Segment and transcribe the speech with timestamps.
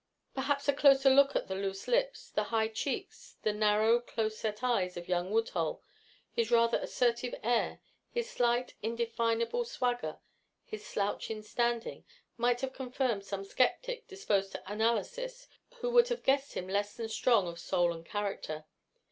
[0.33, 4.63] Perhaps a closer look at the loose lips, the high cheeks, the narrow, close set
[4.63, 5.83] eyes of young Woodhull,
[6.31, 10.17] his rather assertive air, his slight, indefinable swagger,
[10.65, 12.03] his slouch in standing,
[12.35, 15.47] might have confirmed some skeptic disposed to analysis
[15.81, 18.65] who would have guessed him less than strong of soul and character.